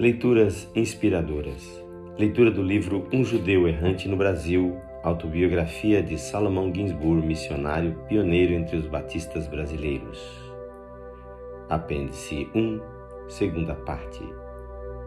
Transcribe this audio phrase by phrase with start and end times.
[0.00, 1.84] Leituras inspiradoras.
[2.16, 8.76] Leitura do livro Um Judeu Errante no Brasil, autobiografia de Salomão Ginsburg, missionário pioneiro entre
[8.76, 10.20] os batistas brasileiros.
[11.68, 12.80] Apêndice 1,
[13.26, 14.22] segunda parte.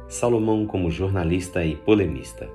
[0.10, 2.50] Salomão como jornalista e polemista.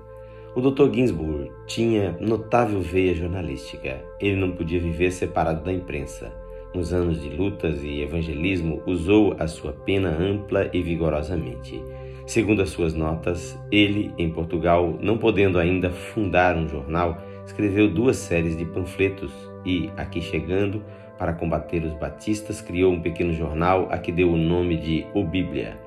[0.55, 0.93] O Dr.
[0.93, 4.05] Ginsburg tinha notável veia jornalística.
[4.21, 6.31] Ele não podia viver separado da imprensa.
[6.75, 11.83] Nos anos de lutas e evangelismo, usou a sua pena ampla e vigorosamente.
[12.27, 18.17] Segundo as suas notas, ele, em Portugal, não podendo ainda fundar um jornal, escreveu duas
[18.17, 19.33] séries de panfletos
[19.65, 20.83] e, aqui chegando,
[21.17, 25.23] para combater os batistas, criou um pequeno jornal a que deu o nome de O
[25.23, 25.79] Bíblia.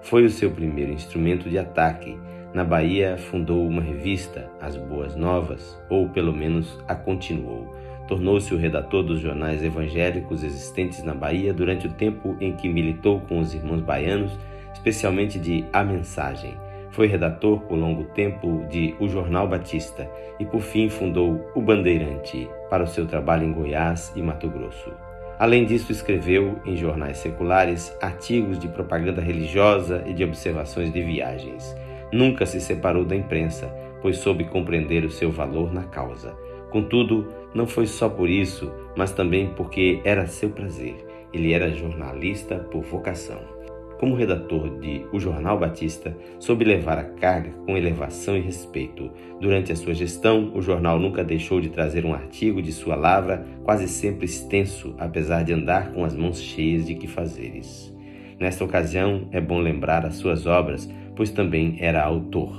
[0.00, 2.16] Foi o seu primeiro instrumento de ataque.
[2.54, 7.74] Na Bahia, fundou uma revista, As Boas Novas, ou pelo menos a continuou.
[8.06, 13.20] Tornou-se o redator dos jornais evangélicos existentes na Bahia durante o tempo em que militou
[13.22, 14.38] com os irmãos baianos
[14.80, 16.54] especialmente de A Mensagem.
[16.90, 22.48] Foi redator por longo tempo de O Jornal Batista e por fim fundou O Bandeirante
[22.70, 24.90] para o seu trabalho em Goiás e Mato Grosso.
[25.38, 31.76] Além disso, escreveu em jornais seculares artigos de propaganda religiosa e de observações de viagens.
[32.10, 33.68] Nunca se separou da imprensa,
[34.00, 36.34] pois soube compreender o seu valor na causa.
[36.70, 40.96] Contudo, não foi só por isso, mas também porque era seu prazer.
[41.32, 43.59] Ele era jornalista por vocação
[44.00, 49.10] como redator de O Jornal Batista, soube levar a carga com elevação e respeito.
[49.38, 53.44] Durante a sua gestão, o jornal nunca deixou de trazer um artigo de sua lavra,
[53.62, 57.94] quase sempre extenso, apesar de andar com as mãos cheias de que fazeres.
[58.38, 62.56] Nesta ocasião, é bom lembrar as suas obras, pois também era autor.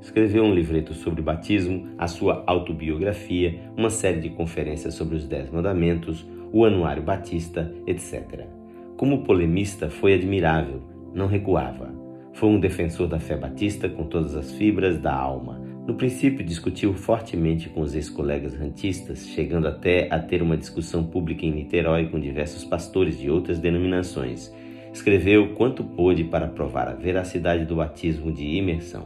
[0.00, 5.50] Escreveu um livreto sobre batismo, a sua autobiografia, uma série de conferências sobre os Dez
[5.50, 8.59] Mandamentos, o Anuário Batista, etc.
[9.00, 10.82] Como polemista, foi admirável,
[11.14, 11.90] não recuava.
[12.34, 15.58] Foi um defensor da fé batista com todas as fibras da alma.
[15.86, 21.46] No princípio, discutiu fortemente com os ex-colegas rantistas, chegando até a ter uma discussão pública
[21.46, 24.52] em Niterói com diversos pastores de outras denominações.
[24.92, 29.04] Escreveu quanto pôde para provar a veracidade do batismo de imersão.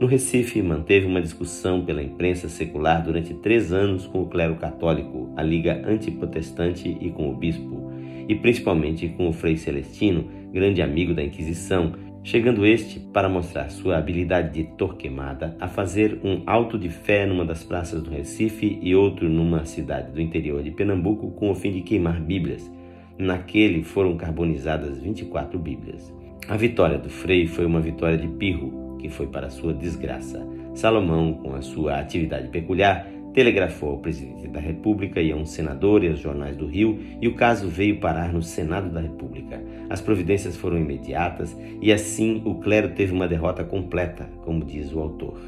[0.00, 5.30] No Recife, manteve uma discussão pela imprensa secular durante três anos com o clero católico,
[5.36, 7.85] a Liga Antiprotestante e com o bispo
[8.28, 11.92] e principalmente com o Frei Celestino, grande amigo da Inquisição,
[12.22, 17.44] chegando este, para mostrar sua habilidade de torquemada, a fazer um alto de fé numa
[17.44, 21.70] das praças do Recife e outro numa cidade do interior de Pernambuco com o fim
[21.70, 22.68] de queimar Bíblias.
[23.16, 26.12] Naquele foram carbonizadas 24 Bíblias.
[26.48, 30.44] A vitória do Frei foi uma vitória de pirro, que foi para sua desgraça.
[30.74, 33.06] Salomão, com a sua atividade peculiar,
[33.36, 37.28] telegrafou ao presidente da República e a um senador e aos jornais do Rio, e
[37.28, 39.62] o caso veio parar no Senado da República.
[39.90, 45.00] As providências foram imediatas e assim o clero teve uma derrota completa, como diz o
[45.00, 45.38] autor.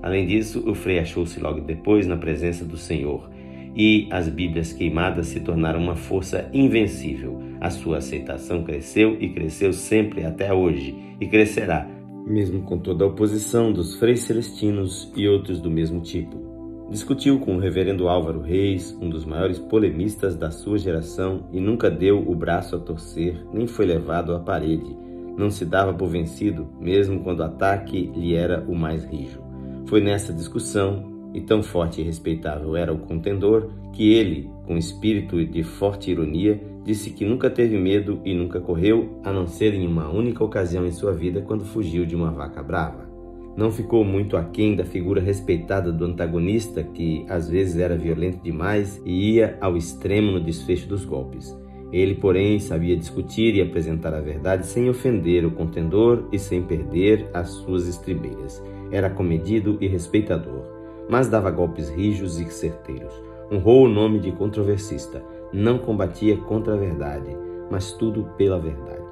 [0.00, 3.28] Além disso, o Frei achou-se logo depois na presença do Senhor
[3.74, 7.42] e as Bíblias queimadas se tornaram uma força invencível.
[7.60, 11.84] A sua aceitação cresceu e cresceu sempre até hoje e crescerá,
[12.28, 16.53] mesmo com toda a oposição dos freis celestinos e outros do mesmo tipo.
[16.90, 21.90] Discutiu com o reverendo Álvaro Reis, um dos maiores polemistas da sua geração, e nunca
[21.90, 24.94] deu o braço a torcer, nem foi levado à parede.
[25.36, 29.42] Não se dava por vencido, mesmo quando o ataque lhe era o mais rijo.
[29.86, 35.42] Foi nessa discussão, e tão forte e respeitável era o contendor, que ele, com espírito
[35.44, 39.86] de forte ironia, disse que nunca teve medo e nunca correu, a não ser em
[39.86, 43.13] uma única ocasião em sua vida quando fugiu de uma vaca brava
[43.56, 49.00] não ficou muito aquém da figura respeitada do antagonista, que às vezes era violento demais
[49.04, 51.56] e ia ao extremo no desfecho dos golpes.
[51.92, 57.28] Ele, porém, sabia discutir e apresentar a verdade sem ofender o contendor e sem perder
[57.32, 58.60] as suas estribeiras.
[58.90, 60.64] Era comedido e respeitador,
[61.08, 63.14] mas dava golpes rijos e certeiros.
[63.52, 65.22] Honrou o nome de controversista,
[65.52, 67.36] não combatia contra a verdade,
[67.70, 69.04] mas tudo pela verdade.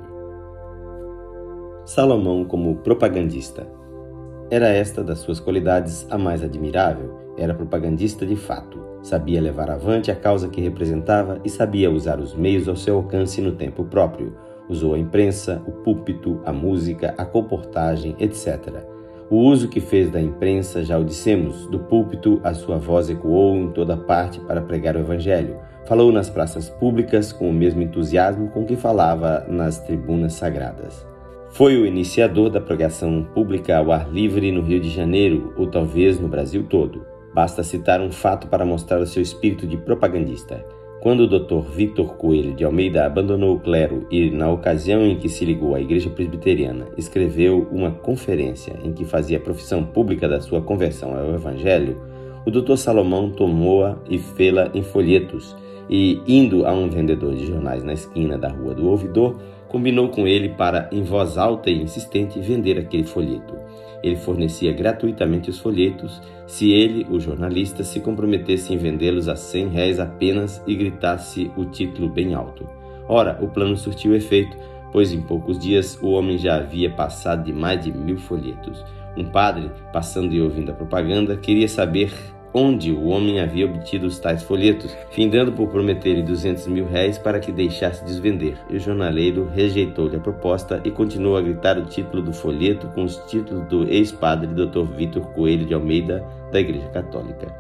[1.85, 3.82] Salomão como propagandista.
[4.53, 7.19] Era esta das suas qualidades a mais admirável.
[7.39, 8.79] Era propagandista de fato.
[9.03, 13.41] Sabia levar avante a causa que representava e sabia usar os meios ao seu alcance
[13.41, 14.37] no tempo próprio.
[14.69, 18.85] Usou a imprensa, o púlpito, a música, a comportagem, etc.
[19.31, 23.57] O uso que fez da imprensa, já o dissemos, do púlpito, a sua voz ecoou
[23.57, 25.57] em toda parte para pregar o Evangelho.
[25.87, 31.11] Falou nas praças públicas com o mesmo entusiasmo com que falava nas tribunas sagradas.
[31.53, 36.19] Foi o iniciador da pregação pública ao ar livre no Rio de Janeiro, ou talvez
[36.19, 37.05] no Brasil todo.
[37.35, 40.65] Basta citar um fato para mostrar o seu espírito de propagandista.
[41.03, 41.69] Quando o Dr.
[41.69, 45.81] Vitor Coelho de Almeida abandonou o clero e, na ocasião em que se ligou à
[45.81, 52.01] Igreja Presbiteriana, escreveu uma conferência em que fazia profissão pública da sua conversão ao Evangelho,
[52.47, 52.77] o Dr.
[52.77, 55.55] Salomão tomou-a e fê-la em folhetos
[55.91, 59.37] e, indo a um vendedor de jornais na esquina da Rua do Ouvidor,
[59.73, 63.57] combinou com ele para, em voz alta e insistente, vender aquele folheto.
[64.03, 69.69] Ele fornecia gratuitamente os folhetos se ele, o jornalista, se comprometesse em vendê-los a cem
[69.69, 72.69] réis apenas e gritasse o título bem alto.
[73.09, 74.55] Ora, o plano surtiu efeito,
[74.93, 78.85] pois em poucos dias o homem já havia passado de mais de mil folhetos.
[79.17, 82.13] Um padre, passando e ouvindo a propaganda, queria saber
[82.55, 87.41] onde o homem havia obtido os tais folhetos, findando por prometer-lhe duzentos mil réis para
[87.41, 88.59] que deixasse de os vender.
[88.69, 93.05] E o jornaleiro rejeitou-lhe a proposta e continuou a gritar o título do folheto com
[93.05, 94.85] os títulos do ex-padre Dr.
[94.97, 97.55] Vitor Coelho de Almeida, da Igreja Católica.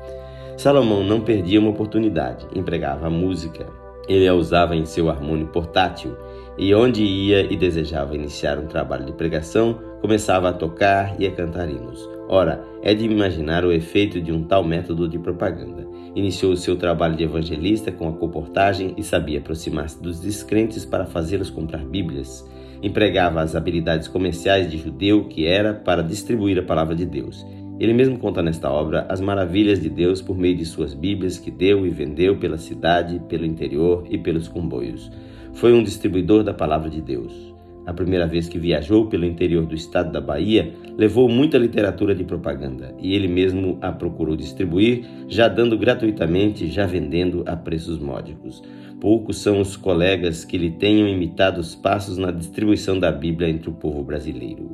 [0.56, 3.66] Salomão não perdia uma oportunidade, empregava a música.
[4.08, 6.16] Ele a usava em seu harmônio portátil
[6.58, 11.30] e onde ia e desejava iniciar um trabalho de pregação, começava a tocar e a
[11.30, 12.08] cantar hinos.
[12.28, 15.86] Ora, é de imaginar o efeito de um tal método de propaganda.
[16.14, 21.06] Iniciou o seu trabalho de evangelista com a comportagem e sabia aproximar-se dos descrentes para
[21.06, 22.48] fazê-los comprar Bíblias.
[22.82, 27.46] Empregava as habilidades comerciais de judeu que era para distribuir a palavra de Deus.
[27.78, 31.50] Ele mesmo conta nesta obra as maravilhas de Deus por meio de suas Bíblias que
[31.50, 35.10] deu e vendeu pela cidade, pelo interior e pelos comboios.
[35.54, 37.52] Foi um distribuidor da palavra de Deus.
[37.84, 42.22] A primeira vez que viajou pelo interior do estado da Bahia, levou muita literatura de
[42.22, 48.62] propaganda e ele mesmo a procurou distribuir, já dando gratuitamente, já vendendo a preços módicos.
[49.00, 53.68] Poucos são os colegas que lhe tenham imitado os passos na distribuição da Bíblia entre
[53.68, 54.70] o povo brasileiro.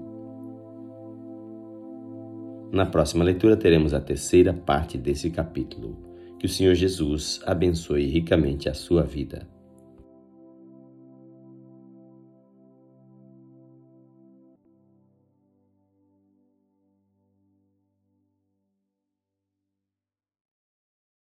[2.70, 5.96] Na próxima leitura teremos a terceira parte desse capítulo.
[6.38, 9.48] Que o Senhor Jesus abençoe ricamente a sua vida.